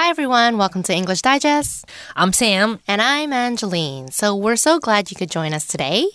[0.00, 0.56] Hi, everyone.
[0.56, 1.84] Welcome to English Digest.
[2.16, 2.80] I'm Sam.
[2.88, 4.10] And I'm Angeline.
[4.10, 6.08] So we're so glad you could join us today.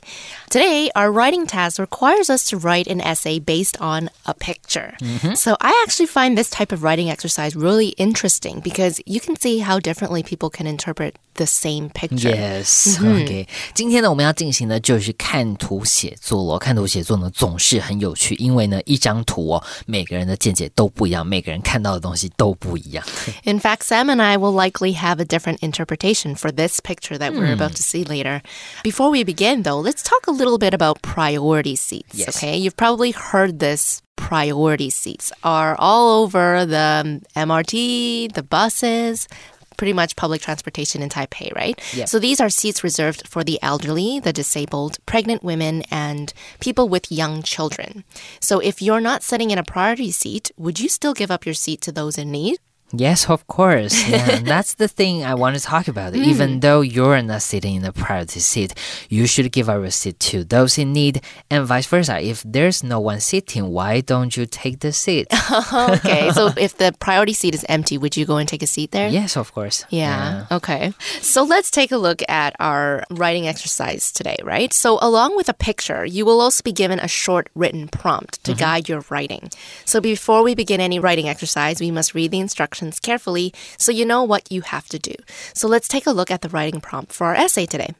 [0.49, 4.95] Today, our writing task requires us to write an essay based on a picture.
[4.99, 5.35] Mm-hmm.
[5.35, 9.59] So I actually find this type of writing exercise really interesting because you can see
[9.59, 12.34] how differently people can interpret the same picture.
[12.34, 12.98] Yes.
[13.00, 16.58] OK，今天呢，我们要进行的就是看图写作咯。
[16.58, 23.04] 看图写作呢，总是很有趣，因为呢，一张图哦，每个人的见解都不一样，每个人看到的东西都不一样。
[23.44, 27.32] In fact, Sam and I will likely have a different interpretation for this picture that
[27.32, 27.60] we're Hmm.
[27.60, 28.42] about to see later.
[28.82, 32.14] Before we begin, though, let's talk a little bit about priority seats.
[32.14, 32.36] Yes.
[32.36, 34.02] Okay, you've probably heard this.
[34.16, 39.26] Priority seats are all over the MRT, the buses,
[39.75, 41.79] pretty much public transportation in Taipei, right?
[41.93, 42.05] Yeah.
[42.05, 47.11] So these are seats reserved for the elderly, the disabled, pregnant women, and people with
[47.11, 48.03] young children.
[48.39, 51.55] So if you're not sitting in a priority seat, would you still give up your
[51.55, 52.59] seat to those in need?
[52.93, 53.95] Yes, of course.
[54.15, 56.13] Yeah, that's the thing I want to talk about.
[56.13, 56.23] Hmm.
[56.23, 58.73] Even though you're not sitting in the priority seat,
[59.09, 62.21] you should give your seat to those in need, and vice versa.
[62.21, 65.27] If there's no one sitting, why don't you take the seat?
[65.73, 68.91] okay, so if the priority seat is empty, would you go and take a seat
[68.91, 69.09] there?
[69.09, 69.85] yes, of course.
[69.89, 70.45] Yeah.
[70.51, 70.93] Okay.
[71.21, 74.71] So let's take a look at our writing exercise today, right?
[74.71, 78.51] So, along with a picture, you will also be given a short written prompt to
[78.51, 78.59] mm-hmm.
[78.59, 79.49] guide your writing.
[79.83, 84.05] So, before we begin any writing exercise, we must read the instructions carefully so you
[84.05, 85.15] know what you have to do.
[85.53, 87.93] So, let's take a look at the writing prompt for our essay today.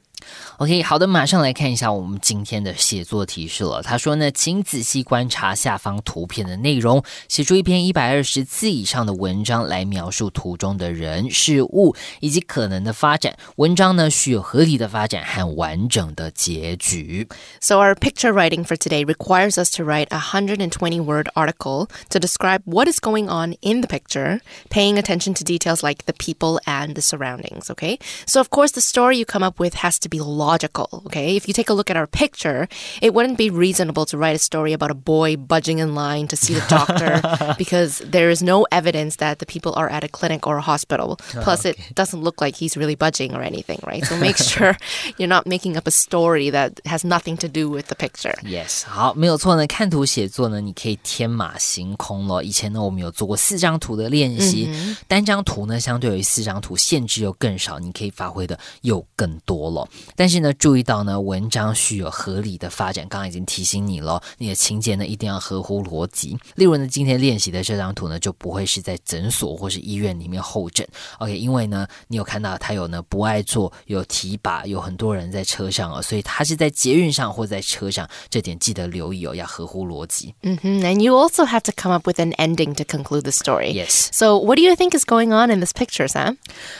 [0.58, 3.82] OK，好的，马上来看一下我们今天的写作提示了。
[3.82, 13.34] 他说呢，请仔细观察下方图片的内容，写出一篇一百二十字以上的文章来描述图中的人、事物以及可能的发展。
[13.56, 17.26] 文章呢，需有合理的发展和完整的结局。
[17.58, 22.18] So, our picture writing for today requires us to write a 120 word article to
[22.18, 26.60] describe what is going on in the picture, paying attention to details like the people
[26.66, 27.98] and the surroundings, okay?
[28.26, 31.36] So, of course, the story you come up with has to be logical, okay?
[31.36, 32.68] If you take a look at our picture,
[33.00, 36.36] it wouldn't be reasonable to write a story about a boy budging in line to
[36.36, 37.20] see the doctor
[37.56, 41.16] because there is no evidence that the people are at a clinic or a hospital.
[41.42, 44.04] Plus, it doesn't look like he's really budging or anything, right?
[44.04, 44.76] So, make sure
[45.16, 48.34] you're not making up a story that has nothing to do with the picture.
[48.42, 49.66] Yes，好，没有错呢。
[49.66, 52.42] 看图写作呢，你可以天马行空了。
[52.42, 54.68] 以前呢，我们有做过四张图的练习，
[55.08, 59.88] 单张图呢，相对于四张图限制又更少，你可以发挥的又更多了。
[60.15, 63.05] 但是呢，注意到呢，文章需有合理的发展。
[63.07, 66.37] 刚刚已经提醒你了，你的情节呢一定要合乎逻辑。
[66.55, 70.87] 例如呢，今天练习的这张图呢，就不会是在诊所或是医院里面候诊。
[71.19, 80.33] OK，因为呢，你有看到他有呢博爱座，有提拔，有很多人在车上哦，所以他是在捷运上或在车上，这点记得留意哦，要合乎逻辑。
[80.43, 83.73] 嗯哼、mm-hmm.，And you also have to come up with an ending to conclude the story.
[83.73, 84.09] Yes.
[84.11, 86.37] So what do you think is going on in this picture, Sam?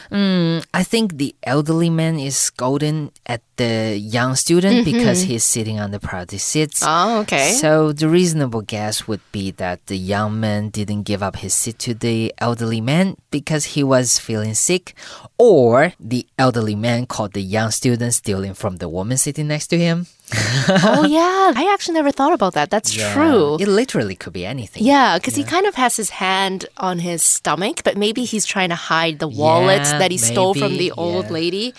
[0.10, 4.92] Mm, I think the elderly man is golden at the young student mm-hmm.
[4.92, 6.84] because he's sitting on the priority seats.
[6.86, 7.52] Oh, okay.
[7.54, 11.80] So the reasonable guess would be that the young man didn't give up his seat
[11.80, 14.94] to the elderly man because he was feeling sick,
[15.38, 19.78] or the elderly man caught the young student stealing from the woman sitting next to
[19.78, 20.08] him.
[20.68, 21.54] oh, yeah.
[21.56, 22.70] I actually never thought about that.
[22.70, 23.58] That's true.
[23.60, 24.84] It literally could be anything.
[24.84, 28.70] Yeah, because he kind of has his hand on his stomach, but maybe he's trying
[28.70, 31.32] to hide the wallet Yeah, that he stole from the old yeah.
[31.32, 31.74] lady.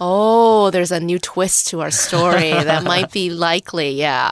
[0.00, 2.50] Oh, there's a new twist to our story.
[2.70, 4.30] that might be likely, yeah.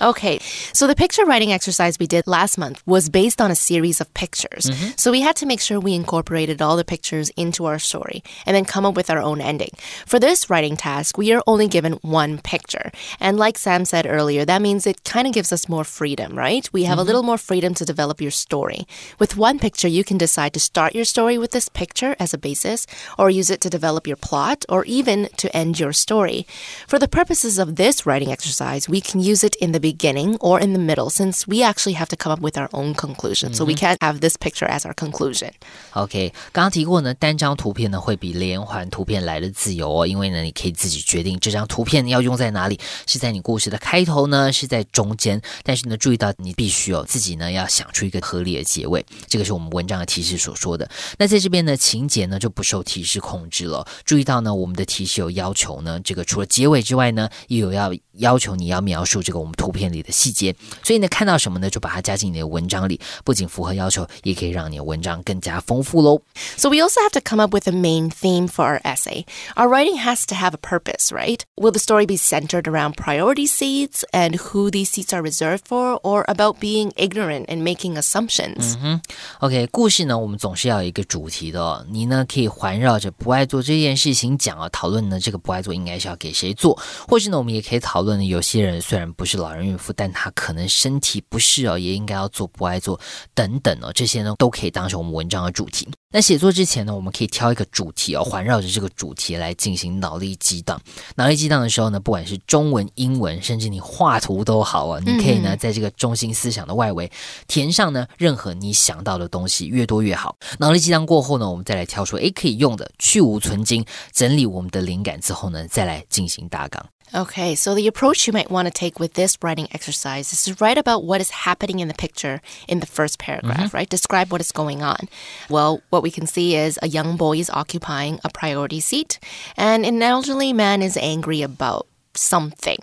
[0.00, 0.38] Okay,
[0.72, 4.12] so the picture writing exercise we did last month was based on a series of
[4.14, 4.66] pictures.
[4.66, 4.90] Mm-hmm.
[4.96, 8.54] So we had to make sure we incorporated all the pictures into our story and
[8.54, 9.70] then come up with our own ending.
[10.06, 12.92] For this writing task, we are only given one picture.
[13.19, 16.67] And like Sam said earlier, that means it kind of gives us more freedom, right?
[16.71, 18.87] We have a little more freedom to develop your story.
[19.19, 22.37] With one picture, you can decide to start your story with this picture as a
[22.37, 22.85] basis,
[23.17, 26.45] or use it to develop your plot, or even to end your story.
[26.87, 30.59] For the purposes of this writing exercise, we can use it in the beginning or
[30.59, 33.53] in the middle, since we actually have to come up with our own conclusion.
[33.53, 35.51] So we can't have this picture as our conclusion.
[35.93, 45.41] OK，刚刚提过呢，单张图片呢会比连环图片来的自由哦，因为呢你可以自己决定这张图片要用在哪里， 是在你故事的开头呢，是在中间。
[45.63, 50.89] 但是呢，注意到你必须哦自己呢要想出一个合理的结尾，这个是我们文章的提示所说的。
[51.17, 53.85] 那在这边呢，情节呢就不受提示控制了。
[54.03, 60.55] 注意到呢，我们的提示有要求呢，这个除了结尾之外呢，也有要要求你要描述这个我们图片里的细节。
[60.83, 66.21] 所以呢，看到什么呢，就把它加进你的文章里，不仅符合要求，也可以让你的文章更加丰富喽。
[66.57, 69.25] So we also have to come up with a main theme for our essay.
[69.55, 71.41] Our writing has to have a purpose, right?
[71.55, 75.66] Will the story be centered around around priority seats and who these seats are reserved
[75.68, 78.74] for, or about being ignorant and making assumptions.
[78.76, 79.00] 嗯哼
[79.40, 81.84] ，OK，故事呢，我们总是要有一个主题的、哦。
[81.90, 92.98] 你呢，可以环绕着博爱座这件事情讲啊，讨论呢这个博爱座应该是要给谁做，或是呢，我们也可以讨论呢，有些人虽然不是老人孕妇，但他可能身体不适哦，也应该要做博爱座
[93.34, 95.86] 等等哦，这些呢都可以当成我们文章的主题。
[96.12, 100.80] 那写作之前呢，我们可以挑一个主题哦，环绕着这个主题来进行脑力激荡。
[101.14, 107.08] 脑力激荡的时候呢，不管是中文、英文，甚至你画图都好啊，你可以呢在这个中心思想的外围
[107.46, 110.36] 填上呢任何你想到的东西，越多越好。
[110.58, 116.84] 脑力激荡过后呢，我们再来挑出诶可以用的，去无存精，整理我们的灵感之后呢，再来进行大纲。
[117.12, 120.78] Okay, so the approach you might want to take with this writing exercise is to write
[120.78, 123.76] about what is happening in the picture in the first paragraph, mm-hmm.
[123.76, 123.88] right?
[123.88, 125.08] Describe what is going on.
[125.48, 129.18] Well, what we can see is a young boy is occupying a priority seat,
[129.56, 132.78] and an elderly man is angry about something.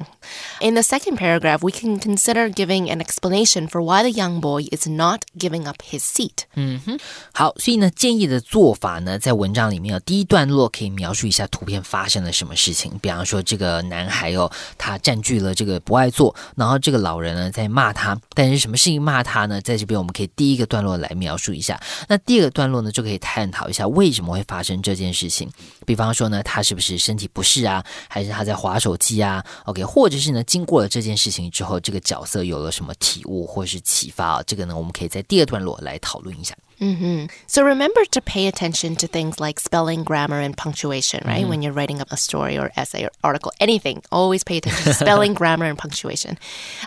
[0.60, 4.64] In the second paragraph, we can consider giving an explanation for why the young boy
[4.72, 6.46] is not giving up his seat.
[6.56, 7.00] 嗯哼，
[7.34, 19.62] 好，所以呢，建议的做法呢，在文章里面有第一段落可以描述一下图片发生了什么事情，比方说这个男孩哦，他占据了这个博爱座，然后这个老人呢在骂他，但是什么事情骂他呢？
[19.62, 25.50] 在这边我们可以第一个段落来描述一下，那第二个段落呢就可以探讨一下为什么会发生这件事情，
[25.86, 29.17] 比方说呢，他是不是身体不适啊，还是他在划手机？
[29.18, 34.44] 呀？OK，或者是呢，经过了这件事情之后，这个角色有了什么体悟或是启发啊？
[34.48, 36.56] 这个呢，我们可以在第二段落来讨论一下。
[36.81, 37.27] Mm-hmm.
[37.47, 41.43] So remember to pay attention to things like spelling, grammar, and punctuation, right?
[41.43, 41.49] Mm-hmm.
[41.49, 44.95] When you're writing up a story or essay or article, anything, always pay attention to
[44.95, 46.39] spelling, grammar, and punctuation.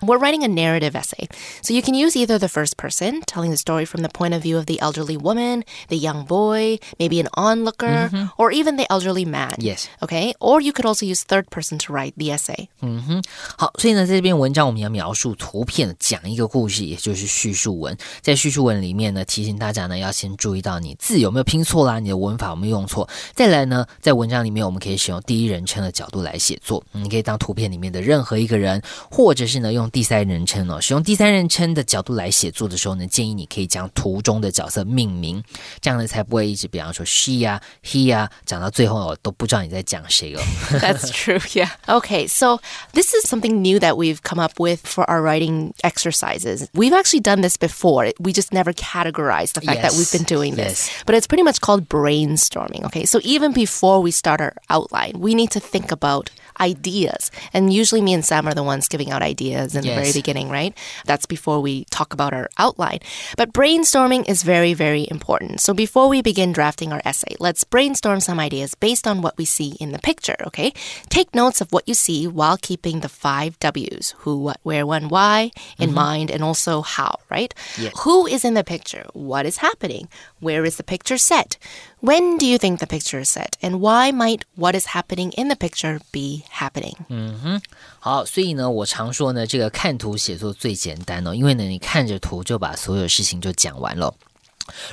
[0.03, 1.29] We're writing a narrative essay.
[1.61, 4.43] So you can use either the first person, telling the story from the point of
[4.43, 8.25] view of the elderly woman, the young boy, maybe an onlooker, mm-hmm.
[8.37, 9.55] or even the elderly man.
[9.59, 9.87] Yes.
[10.03, 10.33] Okay?
[10.41, 12.67] Or you could also use third person to write the essay.
[12.81, 13.23] 嗯哼，
[13.57, 17.97] 好，所以呢，在这篇文章我们要描述图片，讲一个故事，也就是叙述文。
[18.19, 19.78] 在叙述文里面呢，提醒大家。
[19.79, 23.07] 呢，要先注意到你字有没有拼错啦，你的文法有没有用错。
[23.33, 26.83] 再来呢，在文章里面，我们可以使用第一人称的角度来写作。
[26.91, 30.79] 你可以当图片里面的任何一个人，或者是呢用第三人称哦。
[30.79, 35.43] 使用第三人称的角度来写作的时候呢，建议你可以将图中的角色命名，
[35.81, 40.41] 这样呢才不会一直，比方说 she 啊，he 啊，讲到最后哦都不知道你在讲谁哦。
[40.79, 41.69] That's true, yeah.
[41.87, 42.59] Okay, so
[42.93, 46.67] this is something new that we've come up with for our writing exercises.
[46.73, 48.11] We've actually done this before.
[48.19, 49.92] We just never categorized the fact yes.
[49.92, 50.88] that we've been doing this.
[50.88, 51.04] Yes.
[51.06, 52.84] But it's pretty much called brainstorming.
[52.84, 53.04] Okay.
[53.04, 56.30] So even before we start our outline, we need to think about
[56.60, 57.30] ideas.
[57.52, 59.94] And usually me and Sam are the ones giving out ideas in yes.
[59.94, 60.76] the very beginning, right?
[61.06, 63.00] That's before we talk about our outline.
[63.36, 65.60] But brainstorming is very, very important.
[65.60, 69.44] So before we begin drafting our essay, let's brainstorm some ideas based on what we
[69.44, 70.72] see in the picture, okay?
[71.08, 75.08] Take notes of what you see while keeping the five W's who, what, where, when,
[75.08, 75.94] why in mm-hmm.
[75.94, 77.54] mind and also how, right?
[78.00, 79.06] Who is in the picture?
[79.14, 80.07] What is happening?
[80.39, 81.57] Where is the picture set?
[82.01, 83.53] When do you think the picture is set?
[83.61, 86.95] And why might what is happening in the picture be happening?
[87.09, 87.61] 嗯哼，
[87.99, 94.13] 好，所以呢，我常说呢，这个看图写作最简单哦，因为呢，你看着图就把所有事情就讲完了。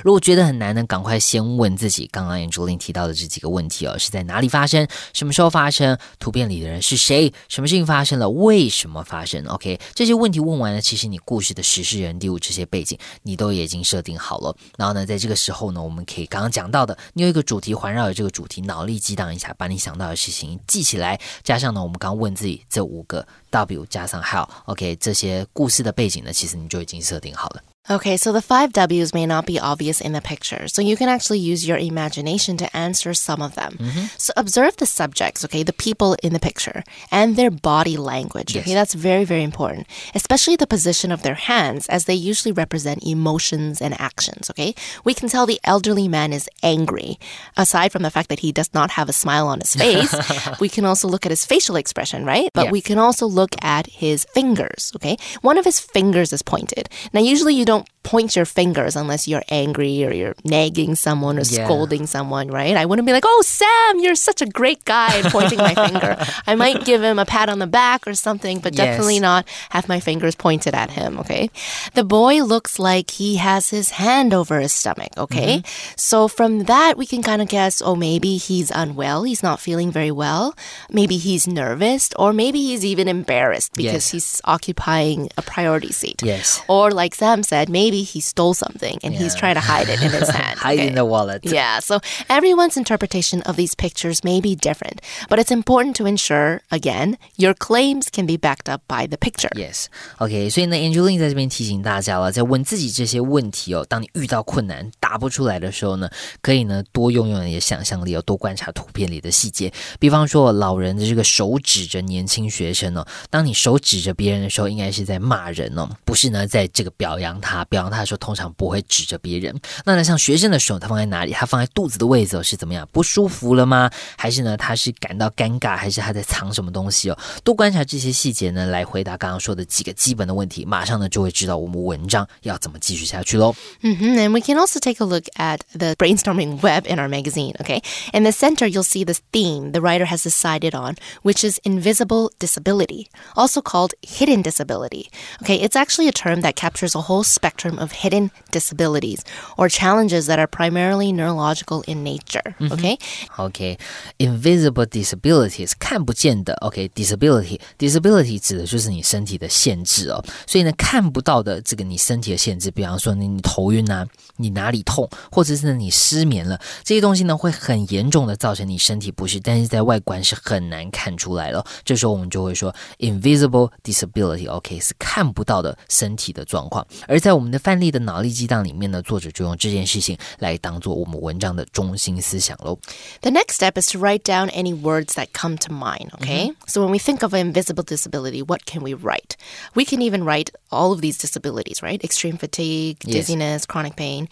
[0.02, 4.86] 如果觉得很难呢，赶快先问自己，刚刚 Angeline 提到的这几个问题哦，是在哪里发生？
[5.12, 5.98] 什么时候发生？
[6.18, 7.32] 图片里的人是谁？
[7.48, 8.28] 什么事情发生了？
[8.28, 14.56] 为什么发生？OK，这些问题问完了，其实你故事的实事人地物这些背景你都已经设定好了。
[14.76, 27.62] 然后呢，在这个时候呢，我们可以刚刚讲到的，你有一个主题环绕着这个主题，脑力激荡一下，把你想到的事情记起来，加上呢，我们刚问自己这五个 W 加上 How，OK，这些故事的背景呢，其实你就已经设定好了。
[27.90, 31.38] Okay, so the five W's may not be obvious in the picture, so you can actually
[31.38, 33.78] use your imagination to answer some of them.
[33.80, 34.06] Mm-hmm.
[34.18, 38.54] So observe the subjects, okay, the people in the picture, and their body language.
[38.54, 38.64] Yes.
[38.64, 43.02] Okay, that's very, very important, especially the position of their hands, as they usually represent
[43.04, 44.50] emotions and actions.
[44.50, 47.18] Okay, we can tell the elderly man is angry.
[47.56, 50.14] Aside from the fact that he does not have a smile on his face,
[50.60, 52.50] we can also look at his facial expression, right?
[52.52, 54.92] But we can also look at his fingers.
[54.96, 56.90] Okay, one of his fingers is pointed.
[57.14, 61.36] Now, usually you don't don't point your fingers unless you're angry or you're nagging someone
[61.36, 61.66] or yeah.
[61.66, 62.74] scolding someone, right?
[62.74, 66.16] I wouldn't be like, oh, Sam, you're such a great guy, pointing my finger.
[66.46, 68.78] I might give him a pat on the back or something, but yes.
[68.78, 71.50] definitely not have my fingers pointed at him, okay?
[71.92, 75.58] The boy looks like he has his hand over his stomach, okay?
[75.58, 75.92] Mm-hmm.
[75.96, 79.92] So from that, we can kind of guess, oh, maybe he's unwell, he's not feeling
[79.92, 80.56] very well.
[80.90, 84.10] Maybe he's nervous, or maybe he's even embarrassed because yes.
[84.10, 86.22] he's occupying a priority seat.
[86.24, 86.62] Yes.
[86.68, 89.41] Or like Sam said, maybe maybe he stole something and he's Yeah.
[89.41, 90.59] trying to hide it in his hand.
[90.59, 90.87] Hide okay?
[90.87, 91.41] in the wallet.
[91.43, 96.61] Yeah, so everyone's interpretation of these pictures may be different, but it's important to ensure,
[96.69, 99.49] again, your claims can be backed up by the picture.
[99.55, 106.07] Yes，OK，、所以呢，Angeline 在这边提醒大家了，在问自己这些问题哦，当你遇到困难答不出来的时候呢，
[106.41, 109.73] 可以呢多用用你的想象力哦，多观察图片里的细节。
[109.99, 117.63] 比方说，老人的这个手指着年轻学生哦，当你手指着别人的时候，应该是在骂人哦，不是呢在这个表扬他。
[117.73, 119.59] 表 扬他的时候，通常不会指着别人。
[119.85, 121.31] 那呢，像学生的手，他放在哪里？
[121.31, 122.87] 他放在肚子的位置哦，是怎么样？
[122.91, 123.89] 不舒服了吗？
[124.17, 127.17] 还是呢，他是感到尴尬，还是他在藏什么东西哦？
[127.43, 133.53] 多观察这些细节呢，来回答刚刚说的几个基本的问题，马上呢就会知道我们文章要怎么继续下去喽。
[133.81, 137.53] hmm And we can also take a look at the brainstorming web in our magazine,
[137.59, 137.81] okay?
[138.13, 142.31] In the center, you'll see this theme the writer has decided on, which is invisible
[142.39, 145.09] disability, also called hidden disability.
[145.41, 149.19] Okay, it's actually a term that captures a whole spectrum of hidden disabilities
[149.57, 152.97] or challenges that are primarily neurological in nature, okay?
[153.37, 156.53] OK，invisible、disability 是看不见的。
[156.61, 160.23] OK，disability，disability 指的就是你身体的限制哦。
[160.47, 164.07] 所以呢，看不到的这个你身体的限制，比方说你你头晕啊，
[164.37, 171.65] 你哪里痛，或者是呢你失眠了，这些东西呢会很严重的造成你身体不适，但是在外观是很难看出来了。
[171.83, 176.85] 这时候我们就会说 invisible disability，OK、是看不到的身体的状况。
[177.07, 182.77] 而在我们的 范例的脑力激荡里面呢，作者就用这件事情来当做我们文章的中心思想喽。
[183.21, 186.53] The next step is to write down any words that come to mind, okay?
[186.67, 189.35] So when we think of an invisible disability, what can we write?
[189.73, 192.03] We can even write all of these disabilities, right?
[192.03, 193.27] Extreme fatigue, Yes.
[193.27, 194.27] dizziness, chronic pain.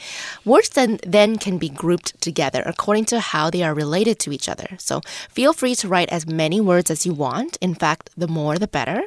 [0.46, 4.50] Words then, then can be grouped together according to how they are related to each
[4.50, 4.78] other.
[4.80, 7.58] So feel free to write as many words as you want.
[7.62, 9.04] In fact, the more the better.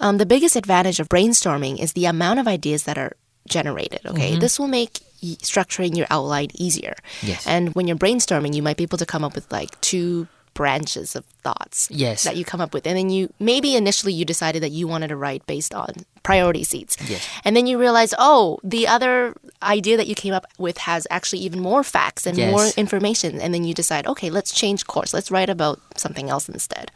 [0.00, 3.12] Um, the biggest advantage of brainstorming is the amount of ideas that are
[3.47, 4.31] generated, okay?
[4.31, 4.39] Mm-hmm.
[4.39, 4.99] This will make
[5.41, 6.95] structuring your outline easier.
[7.21, 7.45] Yes.
[7.47, 11.15] And when you're brainstorming, you might be able to come up with like two branches
[11.15, 12.23] of thoughts Yes.
[12.23, 12.87] that you come up with.
[12.87, 15.89] And then you maybe initially you decided that you wanted to write based on
[16.23, 16.97] priority seats.
[17.07, 17.27] Yes.
[17.45, 21.39] And then you realize, oh, the other idea that you came up with has actually
[21.41, 22.77] even more facts and more Yes.
[22.77, 23.39] information.
[23.39, 25.13] And then you decide, okay, let's change course.
[25.13, 26.91] Let's write about something else instead.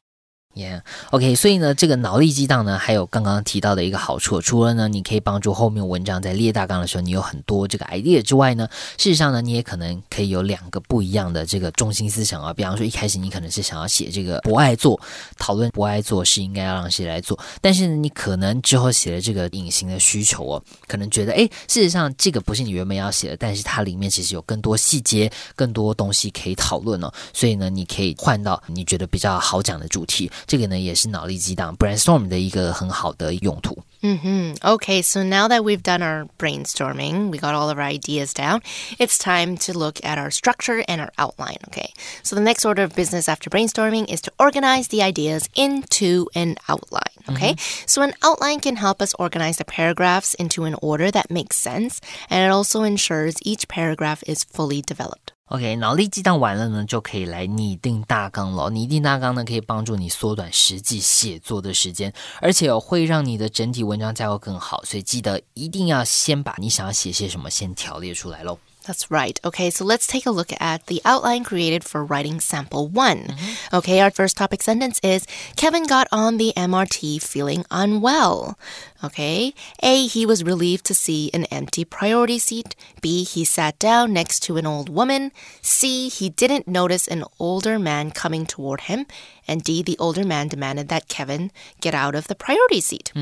[0.53, 8.67] Yeah，OK，、所以呢，这个脑力激荡呢，还有刚刚提到的一个好处，除了呢，你可以帮助后面文章在列大纲的时候，你有很多这个 idea 之外呢，
[8.98, 12.53] 事实上呢，你也可能可以有两个不一样的这个中心思想啊。
[12.53, 15.00] 比方说，一开始你可能是想要写这个不爱做，
[15.38, 30.29] 讨论不爱做是应该要让谁来做，但是呢，你可能之后写了这个隐形的需求哦，可能觉得，诶，事实上这个不是你原本要写的，但是它里面其实有更多细节、更多东西可以讨论哦，所以呢，你可以换到你觉得比较好讲的主题。
[30.46, 33.76] 这个呢，也是脑力激荡 brainstorm 的一个很好的用途。
[34.02, 38.32] hmm Okay, so now that we've done our brainstorming, we got all of our ideas
[38.32, 38.60] down,
[38.98, 41.58] it's time to look at our structure and our outline.
[41.68, 46.28] Okay, so the next order of business after brainstorming is to organize the ideas into
[46.34, 47.02] an outline.
[47.28, 51.56] Okay, so an outline can help us organize the paragraphs into an order that makes
[51.56, 55.19] sense, and it also ensures each paragraph is fully developed.
[55.50, 58.68] OK，脑力激荡完了呢，就可以来拟定大纲了。
[58.70, 64.82] 拟定大纲呢，可以帮助你缩短实际写作的时间，而且哦，会让你的整体文章架构更好。
[64.84, 68.58] 所以记得一定要先把你想要写些什么先条列出来喽。
[68.84, 69.34] That's right.
[69.42, 73.34] Okay, so let's take a look at the outline created for writing sample one.
[73.72, 78.54] Okay, our first topic sentence is Kevin got on the MRT feeling unwell.
[79.04, 82.75] Okay, A, he was relieved to see an empty priority seat.
[83.02, 85.32] B, he sat down next to an old woman.
[85.62, 89.06] C, he didn't notice an older man coming toward him.
[89.48, 93.12] And D, the older man demanded that Kevin get out of the priority seat.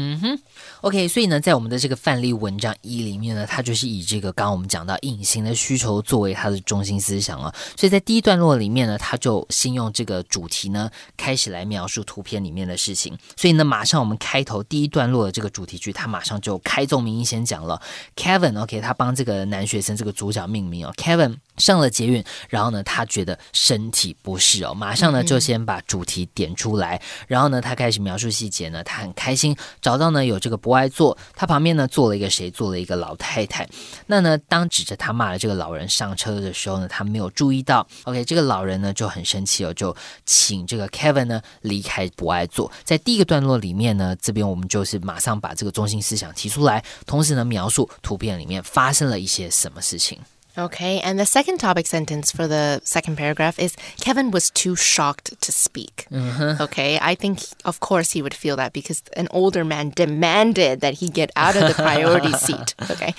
[0.81, 7.55] OK，所以呢，在我们的这个范例文章一里面呢，它就是以这个刚刚我们讲到隐形的需求作为它的中心思想啊。
[7.76, 13.19] 所以在第一段落里面呢，它就先用这个主题呢开始来描述图片里面的事情。
[13.37, 17.82] 所以呢，马上我们开头第一段落的这个主题 句，他马上就开宗明义先讲了
[18.16, 21.38] Kevin，OK，、他帮这个男学生这个主角命名哦，Kevin。
[21.60, 33.68] 上了捷运，然后呢，他觉得身体不适哦，马上呢就先把主题点出来，然后呢，他开始描述细节呢，他很开心找到呢有这个不爱坐，他旁边呢坐了一个谁，坐了一个老太太。
[34.08, 42.72] 那呢，当指着他骂了这个老人上车的时候呢，他没有注意到，OK，这个老人呢就很生气哦，就请这个 Kevin 呢离开不爱坐。
[42.84, 50.20] 在第一个段落里面呢，这边我们就是马上把这个中心思想提出来，同时呢描述图片里面发生了一些什么事情。
[50.60, 55.51] Okay, and the second topic sentence for the second paragraph is Kevin was too shocked to
[55.51, 56.06] speak.
[56.12, 56.58] Uh-huh.
[56.60, 60.96] Okay, I think, of course, he would feel that because an older man demanded that
[60.96, 62.75] he get out of the priority seat.
[62.92, 63.13] Okay,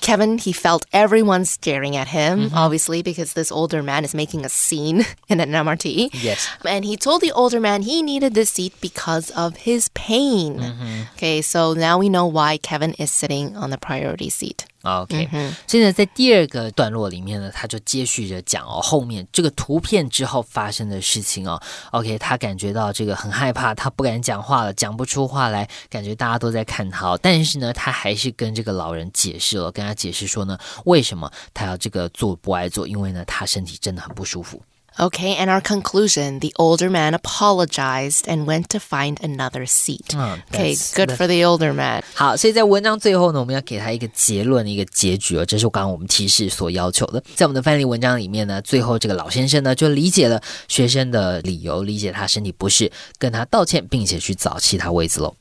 [0.00, 2.56] Kevin, he felt everyone staring at him, mm-hmm.
[2.56, 6.10] obviously, because this older man is making a scene in an MRT.
[6.14, 6.48] Yes.
[6.64, 10.58] And he told the older man he needed this seat because of his pain.
[10.58, 11.02] Mm-hmm.
[11.14, 14.66] Okay, so now we know why Kevin is sitting on the priority seat.
[14.86, 15.28] OK，、
[15.66, 21.60] 所以呢，在第二个段落里面呢，他就接续着讲哦，后面这个图片之后发生的事情哦。
[21.90, 27.20] OK，他感觉到这个很害怕，他不敢讲话了，讲不出话来，感觉大家都在看他、哦。
[27.20, 34.62] 但是呢，他还是跟这个老人解释了，跟他解释说呢，为什么他要这个做不爱做，因为呢，他身体真的很不舒服。
[34.99, 40.13] Okay, and our conclusion the older man apologized and went to find another seat.
[40.13, 42.03] Oh, okay, that's- good that's- for the older man.
[42.13, 47.23] 好，所以在文章最后呢，我们要给他一个结论，一个结局哦，这是刚刚我们提示所要求的。
[47.35, 55.33] 在我们的范例文章里面呢，最后这个老先生呢就理解了学生的理由，理解他身体不适，跟他道歉，并且去找其他位子喽。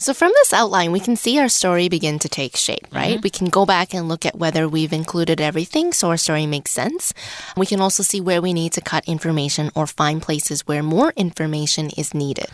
[0.00, 3.20] So, from this outline, we can see our story begin to take shape, right?
[3.22, 6.72] We can go back and look at whether we've included everything so our story makes
[6.72, 7.12] sense.
[7.56, 11.12] We can also see where we need to cut information or find places where more
[11.14, 12.48] information is needed.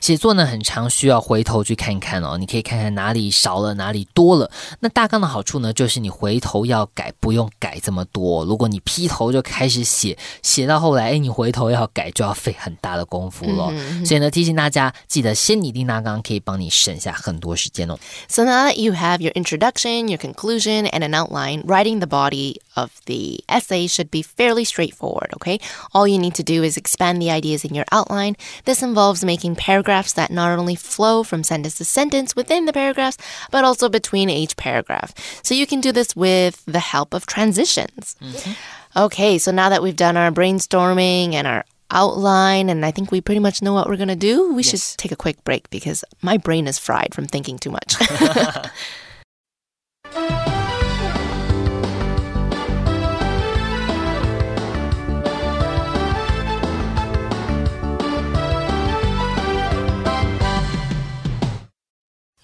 [0.00, 4.50] 写作呢，很常需要回头去看看哦，你可以看看哪里少了，哪里多了。
[4.80, 8.44] 那大纲的好处呢，就是你回头要改，不用改这么多。
[8.44, 13.72] 如果你劈头就开始写，写到后来，哎，你回头要改，就要费很大的功夫了。
[14.04, 17.96] 所以呢，提醒大家，记得先拟定大纲，可以帮你省下很多时间哦。
[18.28, 22.56] So now that you have your introduction, your conclusion, and an outline, writing the body
[22.74, 25.59] of the essay should be fairly straightforward, okay?
[25.93, 28.35] All you need to do is expand the ideas in your outline.
[28.65, 33.17] This involves making paragraphs that not only flow from sentence to sentence within the paragraphs,
[33.51, 35.13] but also between each paragraph.
[35.43, 38.15] So you can do this with the help of transitions.
[38.21, 38.51] Mm-hmm.
[38.95, 43.21] Okay, so now that we've done our brainstorming and our outline and I think we
[43.21, 46.03] pretty much know what we're going to do, we should take a quick break because
[46.21, 47.95] my brain is fried from thinking too much.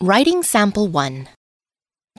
[0.01, 1.27] Writing sample 1.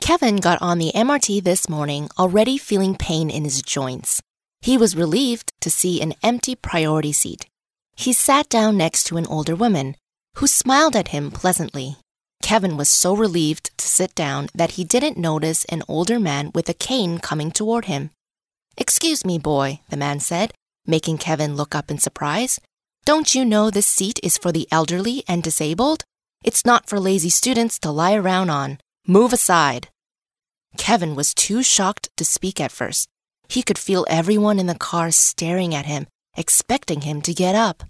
[0.02, 4.20] Kevin got on the MRT this morning already feeling pain in his joints.
[4.60, 7.46] He was relieved to see an empty priority seat.
[7.96, 9.96] He sat down next to an older woman
[10.36, 11.96] who smiled at him pleasantly.
[12.42, 16.68] Kevin was so relieved to sit down that he didn't notice an older man with
[16.68, 18.10] a cane coming toward him.
[18.76, 20.52] Excuse me, boy, the man said,
[20.84, 22.60] making Kevin look up in surprise.
[23.06, 26.04] Don't you know this seat is for the elderly and disabled?
[26.42, 28.78] It's not for lazy students to lie around on.
[29.06, 29.88] Move aside.
[30.78, 33.08] Kevin was too shocked to speak at first.
[33.48, 37.84] He could feel everyone in the car staring at him, expecting him to get up.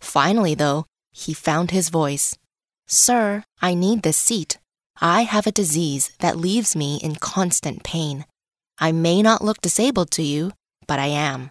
[0.00, 2.36] Finally, though, he found his voice.
[2.88, 4.58] Sir, I need this seat.
[5.00, 8.24] I have a disease that leaves me in constant pain.
[8.78, 10.52] I may not look disabled to you,
[10.88, 11.50] but I am.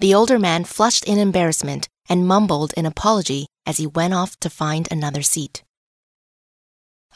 [0.00, 4.50] The older man flushed in embarrassment and mumbled an apology as he went off to
[4.50, 5.62] find another seat.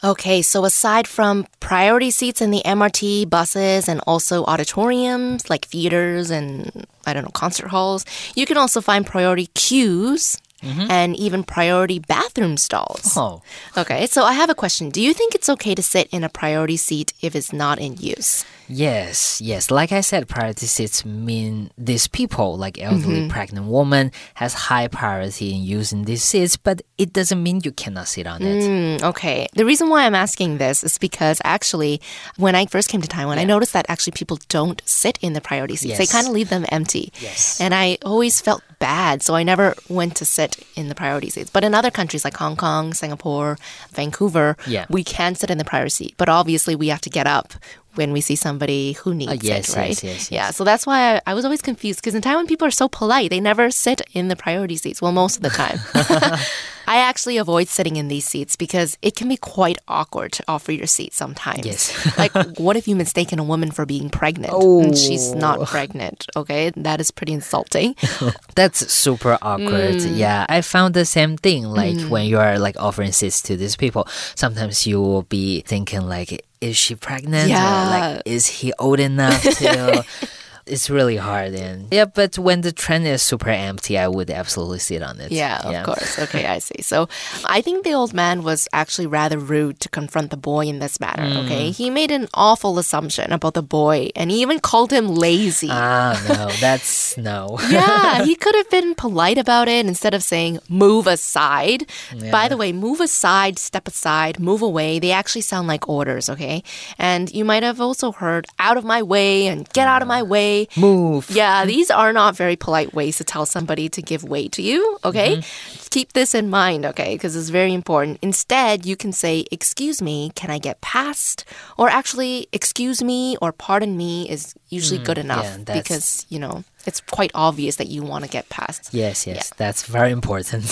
[0.03, 6.31] Okay, so aside from priority seats in the MRT, buses, and also auditoriums like theaters
[6.31, 8.03] and, I don't know, concert halls,
[8.35, 13.17] you can also find priority queues and even priority bathroom stalls.
[13.17, 13.41] Oh.
[13.77, 14.89] Okay, so I have a question.
[14.89, 17.97] Do you think it's okay to sit in a priority seat if it's not in
[17.97, 18.45] use?
[18.67, 19.69] Yes, yes.
[19.69, 25.53] Like I said, priority seats mean these people, like elderly pregnant woman, has high priority
[25.53, 28.63] in using these seats, but it doesn't mean you cannot sit on it.
[28.63, 29.47] Mm, okay.
[29.53, 31.99] The reason why I'm asking this is because actually,
[32.37, 35.41] when I first came to Taiwan, I noticed that actually people don't sit in the
[35.41, 35.97] priority seats.
[35.97, 37.11] They kind of leave them empty.
[37.19, 37.59] Yes.
[37.59, 41.49] And I always felt bad, so I never went to sit in the priority seats.
[41.55, 43.57] But in other countries like Hong Kong, Singapore,
[43.93, 44.85] Vancouver, Yeah.
[44.89, 46.13] we can sit in the priority seat.
[46.17, 47.53] But obviously, we have to get up
[47.95, 49.89] when we see somebody who needs Uh, yes, it, right?
[49.89, 50.51] yes, yes, Yeah.
[50.51, 53.29] So that's why I, I was always confused because in Taiwan, people are so polite.
[53.29, 55.01] They never sit in the priority seats.
[55.01, 55.77] Well, most of the time.
[56.87, 60.71] I actually avoid sitting in these seats because it can be quite awkward to offer
[60.71, 61.65] your seat sometimes.
[61.65, 62.17] Yes.
[62.17, 65.37] like, what if you mistaken a woman for being pregnant and she's Oh.
[65.37, 66.27] not pregnant?
[66.35, 67.95] Okay, that is pretty insulting.
[68.55, 69.95] That's super awkward.
[69.95, 70.17] Mm.
[70.17, 71.63] Yeah, I found the same thing.
[71.65, 72.29] Like when mm.
[72.29, 76.77] you are like offering seats to these people, sometimes you will be thinking like, is
[76.77, 77.45] she pregnant?
[77.45, 77.87] Or, Yeah.
[78.15, 80.05] like, is he old enough to?
[80.65, 81.53] it's really hard.
[81.53, 85.31] And yeah, but when the train is super empty, I would absolutely sit on it.
[85.31, 86.19] Yeah, of course.
[86.31, 86.81] Okay, I see.
[86.81, 87.09] So
[87.45, 90.99] I think the old man was actually rather rude to confront the boy in this
[90.99, 91.23] matter.
[91.23, 91.45] Mm.
[91.45, 95.69] Okay, he made an awful assumption about the boy, and he even called him lazy.
[95.71, 97.57] Ah, no, that's no.
[97.69, 101.87] yeah, he could have been polite about it instead of saying move aside.
[102.31, 106.63] By the way, move aside, step aside, move away, they actually sound like orders, okay?
[106.99, 110.21] And you might have also heard out of my way and get out of my
[110.21, 110.50] way.
[110.77, 111.29] Move.
[111.29, 114.97] Yeah, these are not very polite ways to tell somebody to give way to you,
[115.03, 115.37] okay?
[115.37, 115.87] Mm-hmm.
[115.89, 117.15] Keep this in mind, okay?
[117.15, 118.19] Because it's very important.
[118.21, 121.45] Instead, you can say, Excuse me, can I get past?
[121.77, 126.39] Or actually, excuse me or pardon me is usually mm, good enough yeah, because, you
[126.39, 128.90] know, it's quite obvious that you want to get past.
[128.92, 130.62] Yes, yes, that's very important.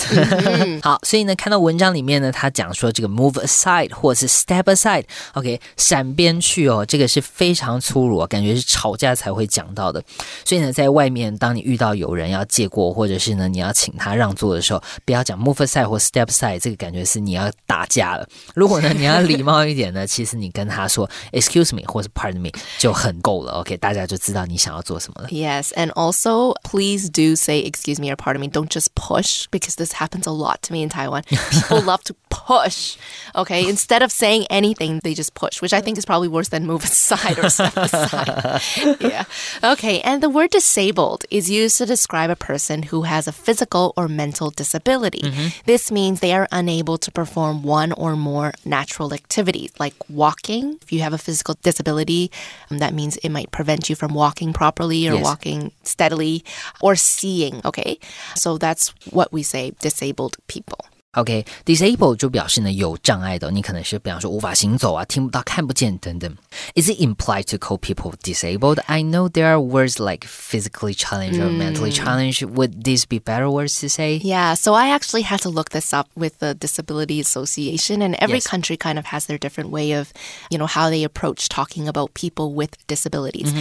[0.81, 10.01] 好，所以呢，看到文章里面呢，他讲说这个 move aside 或者是 step aside，OK，、闪边去哦，这个是非常粗鲁、哦，感觉是吵架才会讲到的。
[10.45, 18.27] 所以呢，在外面，当你遇到有人要借过，或者是呢你要请他让座的时候，不要讲 move aside 或 step aside，这个感觉是你要打架了。
[18.53, 23.53] 如果呢你要礼貌一点呢，其实你跟他说 excuse me 或是 pardon me 就很够了。
[23.53, 25.27] OK，大家就知道你想要做什么了。
[25.29, 28.48] Yes, and also please do say excuse me or pardon me.
[28.48, 31.24] Don't just push because this happens a lot to me in Taiwan.
[31.50, 32.14] People love to
[32.50, 32.96] push.
[33.42, 36.66] Okay, instead of saying anything, they just push, which I think is probably worse than
[36.66, 38.60] move aside or step aside.
[39.12, 39.24] yeah.
[39.72, 43.84] Okay, and the word disabled is used to describe a person who has a physical
[43.96, 45.22] or mental disability.
[45.64, 50.78] This means they are unable to perform one or more natural activities like walking.
[50.82, 52.30] If you have a physical disability,
[52.70, 55.24] um, that means it might prevent you from walking properly or Yes.
[55.24, 56.42] walking steadily
[56.80, 57.60] or seeing.
[57.64, 57.98] Okay,
[58.34, 60.80] so that's what we say disabled people.
[61.15, 66.29] OK，disable、就表示呢有障碍的，你可能是比方说无法行走啊、听不到、看不见等等。
[66.75, 68.81] Is it implied to call people disabled?
[68.87, 72.45] I know there are words like physically challenged or mentally challenged.
[72.45, 74.19] Would these be better words to say?
[74.25, 78.39] Yeah, so I actually had to look this up with the Disability Association, and every
[78.39, 78.47] Yes.
[78.47, 80.11] country kind of has their different way of,
[80.49, 83.53] you know, how they approach talking about people with disabilities.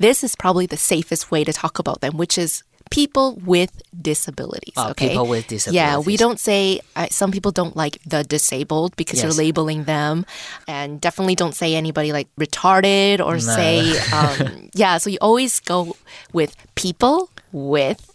[0.00, 4.77] This is probably the safest way to talk about them, which is people with disabilities.
[4.77, 5.75] Oh, okay, people with disabilities.
[5.81, 6.79] Yeah, we don't say.
[6.95, 9.23] Uh, some people don't like the disabled because Yes.
[9.25, 10.25] you're labeling them,
[10.69, 15.01] and definitely don't say anybody like retarded or say, um, yeah.
[15.01, 15.97] So you always go
[16.37, 18.13] with people with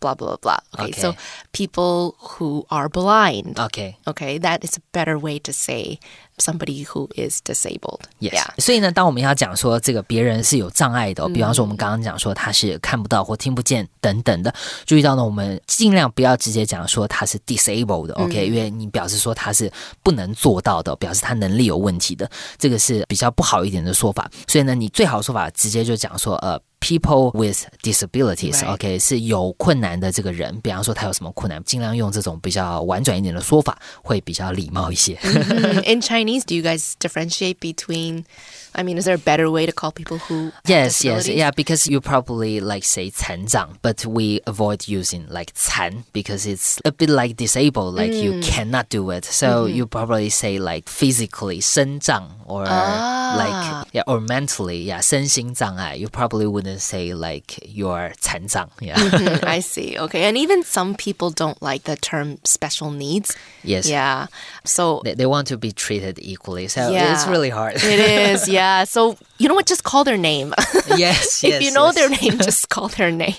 [0.00, 0.62] blah blah blah.
[0.78, 1.12] Okay, so
[1.52, 3.58] people who are blind.
[3.58, 3.98] Okay.
[4.06, 5.98] Okay, that is a better way to say
[6.40, 8.00] somebody who is disabled.
[8.18, 8.32] Yes.
[8.32, 8.48] Yeah.
[8.58, 14.52] 所以呢，当我们要讲说这个别人是有障碍的哦、比方说我们刚刚讲说他是看不到或听不见等等的，
[14.86, 18.12] 注意到呢，我们尽量不要直接讲说他是 disabled。
[18.14, 19.70] OK，、因为你表示说他是
[20.02, 24.30] 不能做到的，表示他能力有问题的，这个是比较不好一点的说法。
[24.46, 26.60] 所以呢，你最好的说法直接就讲说呃。
[26.81, 28.73] People with disabilities, Right.
[28.75, 35.15] OK，是有困难的这个人，比方说他有什么困难，尽量用这种比较婉转一点的说法，会比较礼貌一些。
[35.15, 38.25] Mm, In Chinese, do you guys differentiate between?
[38.73, 40.51] I mean, is there a better way to call people who?
[40.51, 41.37] have Yes, yes, disabilities?
[41.37, 46.77] yeah, because you probably like say 残障, but we avoid using like 残 because it's
[46.83, 49.25] a bit like disabled, like you cannot do it.
[49.25, 55.95] So you probably say like physically 身障 or like yeah, or mentally, yeah, 身心障碍.
[55.95, 58.96] You probably wouldn't say like you're 残障, yeah.
[58.96, 59.98] Mm, I see.
[59.98, 60.24] Okay.
[60.24, 63.36] And even some people don't like the term special needs.
[63.64, 63.88] yes.
[63.88, 64.26] Yeah.
[64.64, 66.68] So They, they want to be treated equally.
[66.68, 67.12] So Yeah.
[67.14, 67.76] it's really hard.
[67.76, 68.48] it is.
[68.60, 68.84] Yeah.
[68.84, 69.66] So you know what?
[69.66, 70.52] Just call their name.
[70.96, 71.44] yes, yes.
[71.44, 71.94] if you know yes.
[71.96, 73.34] their name, just call their name.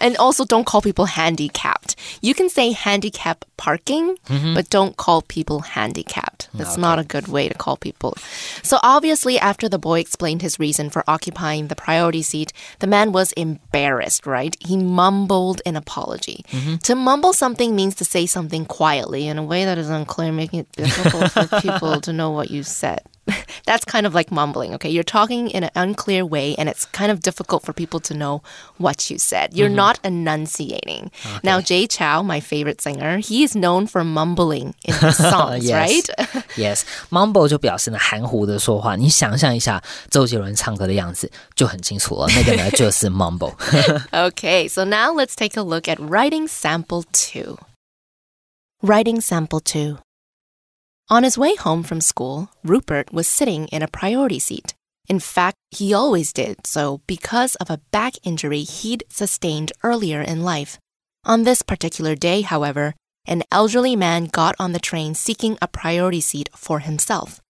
[0.00, 1.96] and also don't call people handicapped.
[2.22, 4.54] You can say handicap parking, Mm-hmm.
[4.54, 6.48] but don't call people handicapped.
[6.54, 8.14] That's not a good way to call people.
[8.62, 13.12] So obviously, after the boy explained his reason for occupying the priority seat, the man
[13.12, 14.56] was embarrassed, right?
[14.60, 16.44] He mumbled an apology.
[16.50, 16.76] Mm-hmm.
[16.88, 20.60] To mumble something means to say something quietly in a way that is unclear, making
[20.60, 23.00] it difficult for people to know what you said.
[23.66, 24.90] that's kind of like mumbling, okay?
[24.90, 28.42] You're talking in an unclear way and it's kind of difficult for people to know
[28.76, 29.54] what you said.
[29.54, 29.76] You're mm-hmm.
[29.76, 31.10] not enunciating.
[31.24, 31.40] Okay.
[31.42, 36.08] Now, Jay Chou, my favorite singer, he is known for mumbling in his songs, yes.
[36.18, 36.44] right?
[36.56, 36.84] yes.
[37.10, 37.44] Mumble
[44.12, 47.56] okay, so now let's take a look at writing sample 2.
[48.82, 49.98] Writing sample 2.
[51.10, 54.74] On his way home from school, Rupert was sitting in a priority seat.
[55.06, 60.42] In fact, he always did so because of a back injury he'd sustained earlier in
[60.42, 60.78] life.
[61.24, 62.94] On this particular day, however,
[63.26, 67.40] an elderly man got on the train seeking a priority seat for himself.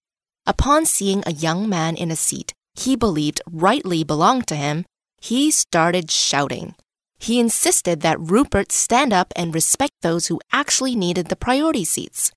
[0.46, 4.84] Upon seeing a young man in a seat he believed rightly belonged to him,
[5.20, 6.74] he started shouting.
[7.18, 12.32] He insisted that Rupert stand up and respect those who actually needed the priority seats.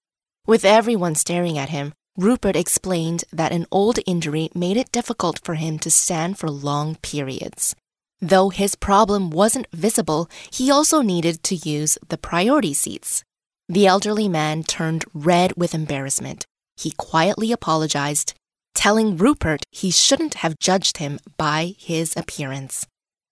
[0.47, 5.55] With everyone staring at him, Rupert explained that an old injury made it difficult for
[5.55, 7.75] him to stand for long periods.
[8.21, 13.25] Though his problem wasn't visible, he also needed to use the priority seats.
[13.67, 16.45] The elderly man turned red with embarrassment.
[16.77, 18.33] He quietly apologized,
[18.73, 22.87] telling Rupert he shouldn't have judged him by his appearance.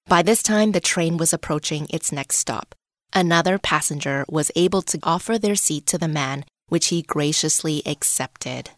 [0.08, 2.76] By this time, the train was approaching its next stop.
[3.14, 8.72] Another passenger was able to offer their seat to the man, which he graciously accepted.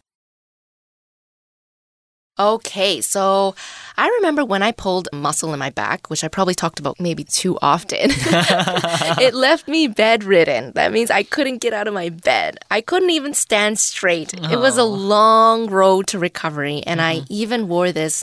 [2.40, 3.56] Okay, so
[3.96, 7.00] I remember when I pulled a muscle in my back, which I probably talked about
[7.00, 7.98] maybe too often.
[8.12, 10.70] it left me bedridden.
[10.76, 12.58] That means I couldn't get out of my bed.
[12.70, 14.34] I couldn't even stand straight.
[14.40, 14.52] Oh.
[14.52, 17.22] It was a long road to recovery, and mm-hmm.
[17.22, 18.22] I even wore this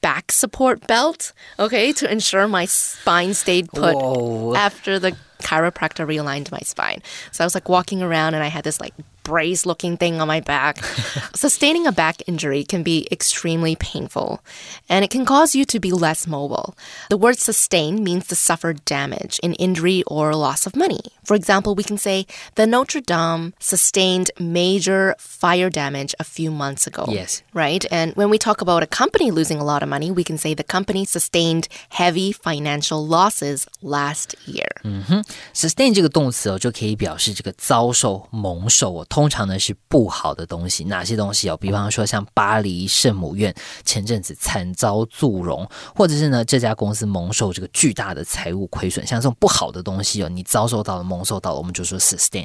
[0.00, 4.54] back support belt, okay, to ensure my spine stayed put Whoa.
[4.54, 7.02] after the chiropractor realigned my spine.
[7.32, 8.94] So I was like walking around and I had this like
[9.25, 10.83] brace looking thing on my back.
[11.35, 14.41] Sustaining a back injury can be extremely painful
[14.89, 16.75] and it can cause you to be less mobile.
[17.09, 21.01] The word sustain means to suffer damage, an injury, or loss of money.
[21.23, 26.87] For example, we can say the Notre Dame sustained major fire damage a few months
[26.87, 27.05] ago.
[27.07, 27.43] Yes.
[27.53, 27.85] Right?
[27.91, 30.55] And when we talk about a company losing a lot of money, we can say
[30.55, 34.67] the company sustained heavy financial losses last year.
[34.83, 35.21] Mm-hmm.
[35.53, 39.07] Sustain 这个动词哦，就可以表示这个遭受、蒙受哦。
[39.16, 41.56] 通常呢是不好的东西，哪些东西哦？
[41.56, 52.44] 比方说像巴黎圣母院前阵子惨遭祝融，或者是呢这家公司蒙受这个巨大的财务亏损，像这种不好的东西哦，你遭受到了、蒙受到了，我们就说 sustain。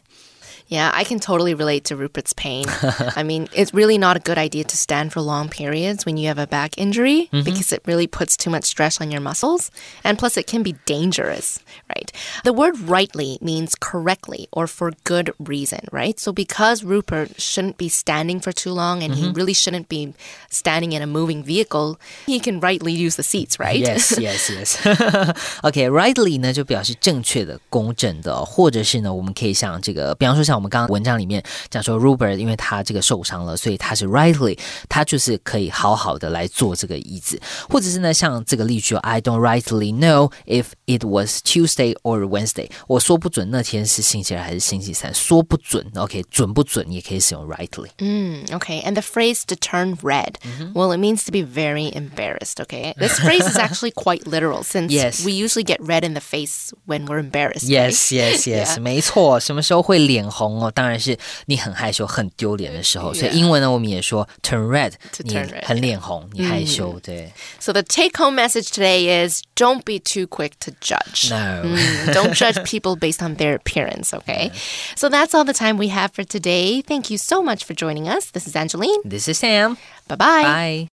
[0.70, 2.66] Yeah, I can totally relate to Rupert's pain.
[3.14, 6.26] I mean, it's really not a good idea to stand for long periods when you
[6.26, 7.44] have a back injury mm-hmm.
[7.44, 9.70] because it really puts too much stress on your muscles.
[10.02, 11.60] And plus, it can be dangerous,
[11.94, 12.10] right?
[12.42, 16.18] The word rightly means correctly or for good reason, right?
[16.18, 19.26] So, because Rupert shouldn't be standing for too long and mm-hmm.
[19.26, 20.14] he really shouldn't be
[20.50, 23.78] standing in a moving vehicle, he can rightly use the seats, right?
[23.78, 24.82] Yes, yes, yes.
[25.62, 30.56] okay, rightly 呢就表示正确的、公正的，或者是呢，我们可以像这个，比方说像。
[30.61, 34.55] 我们刚刚文章里面讲说，Rupert 因为他这个受伤了，所以他是 rightly，
[34.87, 47.87] 他就是可以好好的来做这个椅子，或者是呢像这个例句，I don't rightly know if it was Tuesday or Wednesday，我说不准那天是星期二还是星期三，说不准，OK，准不准也可以使用 rightly。
[47.97, 50.35] 嗯，OK，and the phrase to turn red,
[50.75, 52.61] well it means to be very embarrassed.
[52.61, 55.25] Okay, this phrase is actually quite literal since yes.
[55.25, 57.67] we usually get red in the face when we're embarrassed.
[57.67, 60.50] Yes, yes, yes，没错，什么时候会脸红？
[60.50, 63.12] 哦，当然是你很害羞、很丢脸的时候。
[63.12, 66.98] 所以英文呢，我们也说 turn red，你很脸红，你害羞。
[67.00, 67.32] 对。
[67.58, 71.30] So the take-home message today is don't be too quick to judge.
[71.30, 71.64] No,
[72.12, 74.12] don't judge people based on their appearance.
[74.12, 74.50] Okay.
[74.96, 76.82] So that's all the time we have for today.
[76.82, 78.30] Thank you so much for joining us.
[78.32, 79.02] This is Angeline.
[79.04, 79.76] This is Sam.
[80.08, 80.42] Bye-bye.
[80.42, 80.88] Bye.